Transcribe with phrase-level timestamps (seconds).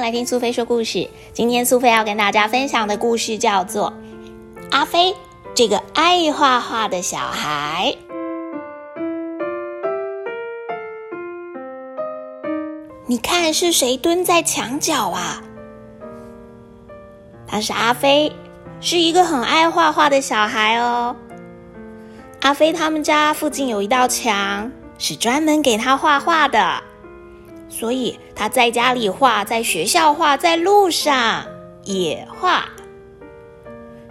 [0.00, 1.08] 来听苏菲说故事。
[1.34, 3.92] 今天苏菲要跟大家分享的故事叫做
[4.70, 5.14] 《阿飞
[5.54, 7.94] 这个爱画画的小孩》。
[13.06, 15.42] 你看是谁蹲在墙角啊？
[17.46, 18.32] 他是阿飞，
[18.80, 21.14] 是一个很爱画画的小孩哦。
[22.40, 26.82] 阿飞他们家附近有一道墙，是专门给他画画的。
[27.70, 31.44] 所以他在家里画，在学校画，在路上
[31.84, 32.68] 也画。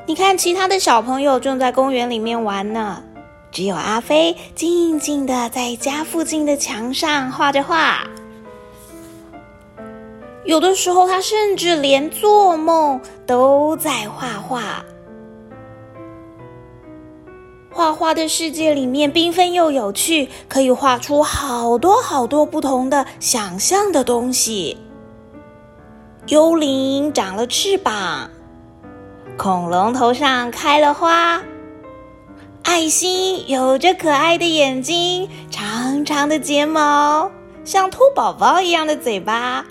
[0.08, 3.04] 你看，其他的小朋友正在公园里面玩呢，
[3.52, 8.08] 只有阿飞静静的在家附近的墙上画着画。
[10.46, 14.84] 有的时候，他甚至连做梦都在画画。
[17.80, 24.78] 画画的世界里面缤纷又有趣，可以画出好多好多不同的想象的东西。
[26.28, 28.30] 幽灵长了翅膀，
[29.38, 31.42] 恐龙头上开了花，
[32.64, 37.32] 爱心有着可爱的眼睛，长长的睫毛，
[37.64, 39.66] 像兔宝宝一样的嘴巴。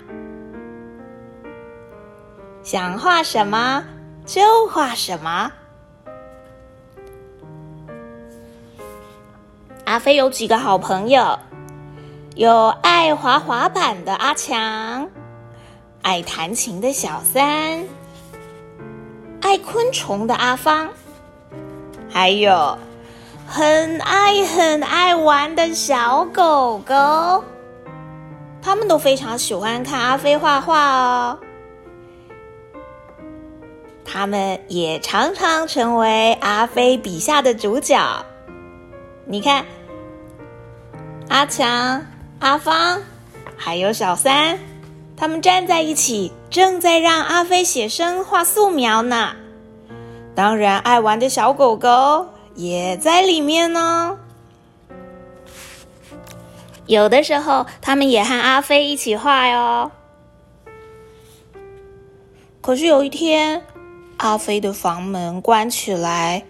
[2.63, 3.85] 想画什么
[4.25, 5.51] 就画什么。
[9.89, 11.39] 阿飞有几个好朋友，
[12.35, 15.09] 有爱滑滑板的阿强，
[16.03, 17.85] 爱弹琴的小三，
[19.41, 20.91] 爱昆虫的阿芳，
[22.07, 22.77] 还有
[23.47, 27.43] 很爱很爱玩的小狗狗。
[28.61, 31.39] 他们都非常喜欢看阿飞画画哦，
[34.05, 37.99] 他们也常常成为阿飞笔下的主角。
[39.25, 39.65] 你看。
[41.29, 42.03] 阿强、
[42.39, 43.01] 阿芳，
[43.55, 44.57] 还有小三，
[45.15, 49.35] 他们站在一起，正在让阿飞写生画素描呢。
[50.33, 52.25] 当然，爱玩的小狗狗
[52.55, 54.17] 也在里面呢。
[56.87, 59.91] 有的时候，他们也和阿飞一起画哟。
[62.59, 63.61] 可是有一天，
[64.17, 66.43] 阿飞的房门关起来，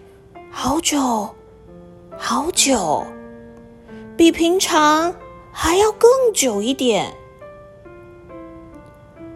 [0.50, 1.28] 好久，
[2.16, 3.06] 好久。
[4.20, 5.16] 比平常
[5.50, 7.16] 还要更久一点。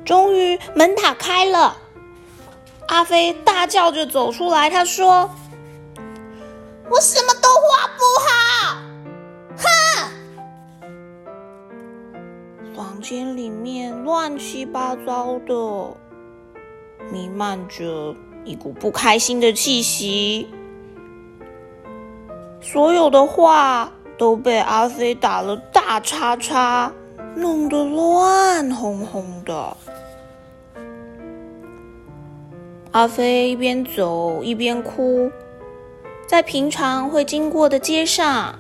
[0.05, 1.75] 终于门打开了，
[2.89, 4.69] 阿飞大叫着走出来。
[4.69, 5.31] 他说
[6.91, 8.77] ：“我什么都画不好，
[9.56, 9.65] 哼！”
[12.77, 15.97] 房间里面乱七八糟的，
[17.11, 18.15] 弥漫着
[18.45, 20.47] 一股不开心的气息。
[22.61, 23.91] 所有的画。
[24.16, 26.92] 都被阿飞打了大叉叉，
[27.34, 29.76] 弄得乱哄哄的。
[32.92, 35.30] 阿飞一边走一边哭，
[36.28, 38.54] 在平常会经过的街上，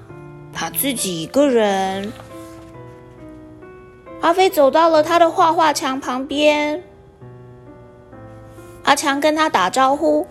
[0.52, 2.12] 他自己一个人。
[4.20, 6.82] 阿飞走到了他的画画墙旁边，
[8.82, 10.26] 阿强跟他打招呼：“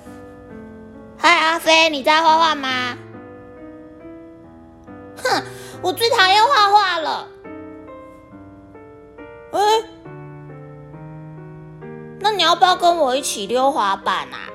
[1.16, 2.98] 嗨，阿飞，你在画画吗？”
[5.82, 7.28] 我最讨厌画画了。
[9.52, 9.60] 哎，
[12.20, 14.50] 那你要不要跟我一起溜滑板啊？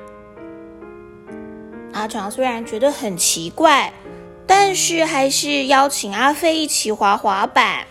[1.93, 3.93] 阿强虽然觉得很奇怪，
[4.47, 7.87] 但是还是邀请阿飞一起滑滑板。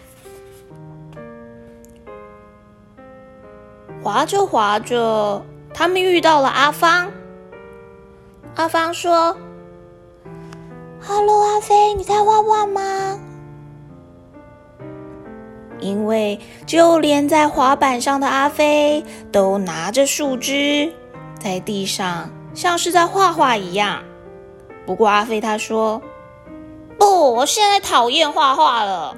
[4.03, 7.11] 滑着滑着，他们遇到了阿芳。
[8.55, 9.37] 阿芳说。
[11.09, 13.17] Hello，阿飞，你在画画吗？
[15.79, 20.91] 因为就连在滑板上的阿飞都拿着树枝
[21.39, 24.03] 在地上，像是在画画一样。
[24.85, 26.01] 不过阿飞他说
[26.99, 29.15] ：“不，我现在讨厌画画了。”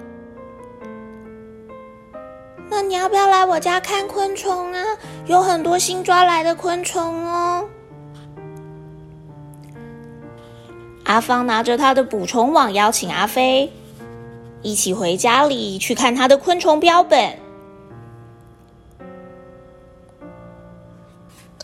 [2.69, 4.83] 那你要不要来我家看昆虫啊？
[5.25, 7.67] 有很多新抓来的昆虫哦。
[11.09, 13.73] 阿芳拿着他的捕虫网，邀请阿飞
[14.61, 17.35] 一起回家里去看他的昆虫标本。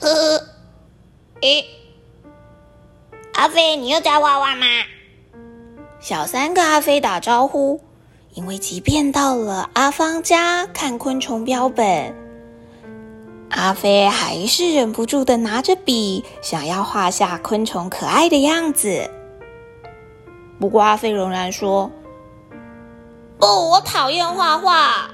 [0.01, 0.41] 呃，
[1.41, 1.63] 诶，
[3.35, 4.65] 阿飞，你又在画画吗？
[5.99, 7.79] 小三跟阿飞打招呼，
[8.33, 12.15] 因为即便到了阿芳家看昆虫标本，
[13.51, 19.07] 阿飞还是忍不住的拿着笔，想要画下昆虫可爱的样子。
[20.59, 21.91] 不过阿飞仍然说
[23.37, 25.09] ：“不，我讨厌画画。”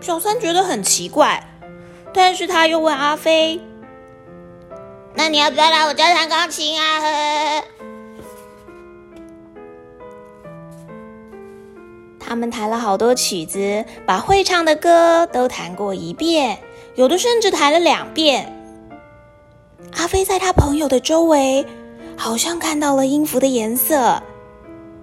[0.00, 1.42] 小三觉得很奇怪，
[2.12, 3.60] 但是他又问阿飞
[5.14, 7.64] ：“那你要不要来我家弹钢琴啊？”呵呵
[12.26, 16.58] 他们弹了好多曲子，把会唱的歌都弹过一遍，
[16.94, 18.50] 有的甚至弹了两遍。
[19.96, 21.64] 阿飞在他朋友的周围，
[22.16, 24.22] 好像看到了音符的颜色，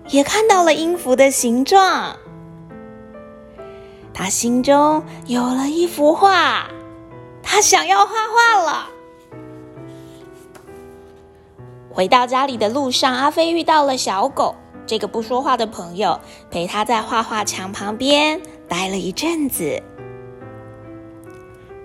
[0.09, 2.15] 也看到了音符的形状。
[4.13, 6.67] 他心中有了一幅画，
[7.41, 8.87] 他想要画画了。
[11.89, 14.55] 回到家里的路上，阿飞遇到了小狗。
[14.87, 16.19] 这个不说话的朋友
[16.49, 19.81] 陪他在画画墙旁边待了一阵子。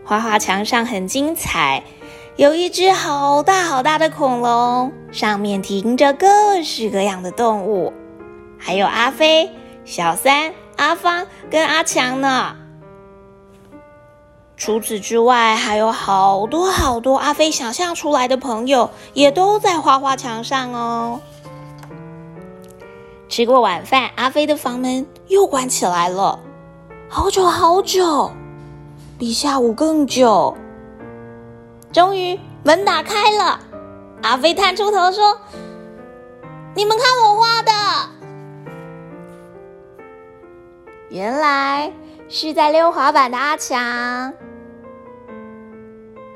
[0.05, 1.85] 画画墙上很精彩，
[2.37, 7.95] 有一只好大好大的恐龙，上面停着各式各样的动物，
[8.59, 9.51] 还有阿飞、
[9.87, 12.55] 小三、阿芳跟阿强呢。
[14.59, 21.23] 除此之外，还有好多好多阿飞想象出来的朋友，也都在画画墙上哦。
[23.31, 26.39] 吃过晚饭，阿飞的房门又关起来了，
[27.09, 28.31] 好久好久，
[29.19, 30.55] 比下午更久。
[31.97, 33.59] 终于门打开了，
[34.23, 35.41] 阿飞探出头说
[36.77, 37.73] ：“你们看我画的。”
[41.09, 41.91] 原来
[42.29, 44.31] 是在溜滑板的阿强，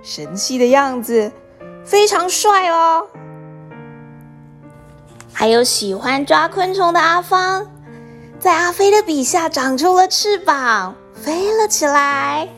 [0.03, 1.31] 神气的样子，
[1.85, 3.07] 非常帅哦。
[5.31, 7.71] 还有喜欢抓昆虫的阿芳，
[8.39, 12.49] 在阿飞的笔下长出了翅膀，飞了起来。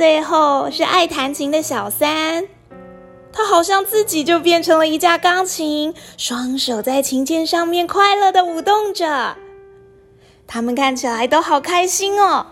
[0.00, 2.46] 最后是爱弹琴的小三，
[3.30, 9.36] 他好像自己就变成了一架钢琴，双手在琴键上面快乐的舞动着。
[10.46, 12.46] 他们看起来都好开心哦。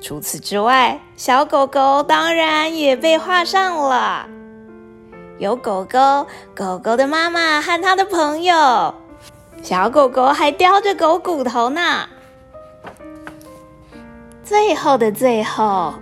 [0.00, 4.28] 除此之外，小狗狗当然也被画上了。
[5.40, 6.24] 有狗狗，
[6.54, 8.94] 狗狗的妈妈和它的朋友，
[9.60, 12.08] 小狗狗还叼着狗骨头呢。
[14.46, 15.92] 最后的最后，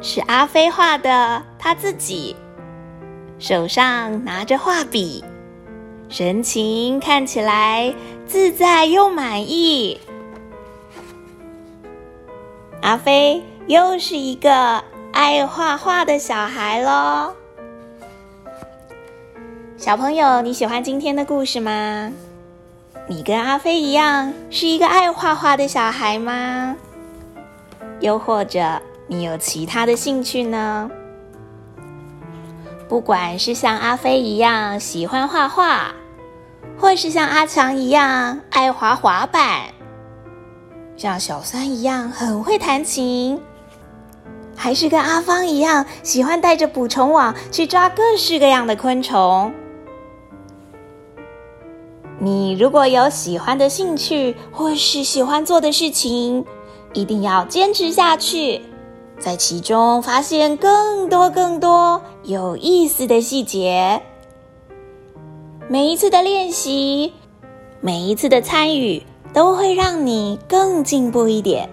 [0.00, 2.36] 是阿飞画的他自己，
[3.40, 5.24] 手上拿着画笔，
[6.08, 7.92] 神情看起来
[8.24, 10.00] 自在又满意。
[12.82, 17.34] 阿飞又是一个爱画画的小孩喽。
[19.76, 22.12] 小朋友，你喜欢今天的故事吗？
[23.08, 26.76] 你跟阿飞一样是一个爱画画的小孩吗？
[28.02, 30.90] 又或者你有其他的兴趣呢？
[32.88, 35.94] 不管是像阿飞一样喜欢画画，
[36.78, 39.62] 或是像阿强一样爱滑滑板，
[40.96, 43.40] 像小三一样很会弹琴，
[44.56, 49.52] 还是跟阿芳一样喜欢带着捕虫网去抓各式各样的昆虫。
[52.18, 56.44] 你如果有喜欢的兴趣或是喜欢做的事情，
[56.92, 58.60] 一定要坚持下去，
[59.18, 64.02] 在其中发现更多更多有意思的细节。
[65.68, 67.12] 每一次的练习，
[67.80, 69.02] 每一次的参与，
[69.32, 71.68] 都会让你更进步一点。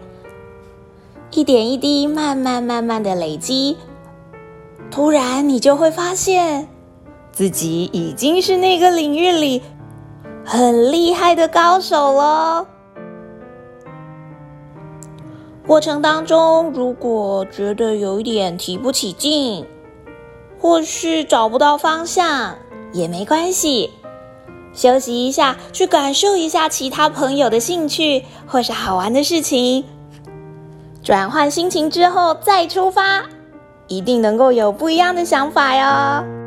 [1.32, 3.78] 一点一滴，慢慢慢慢的累积，
[4.90, 6.68] 突然你就会发现
[7.32, 9.62] 自己已经是那个领域里。
[10.46, 12.66] 很厉害的高手了。
[15.70, 19.64] 过程当中，如果觉得有一点提不起劲，
[20.60, 22.56] 或是找不到方向，
[22.92, 23.92] 也没关系，
[24.74, 29.86] 休息一下，去感受一下其他朋友的兴趣或是好玩的事情，
[31.04, 33.26] 转换心情之后再出发，
[33.86, 36.39] 一定能够有不一样的想法哟。